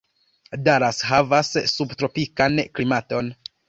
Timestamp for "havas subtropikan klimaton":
1.11-3.35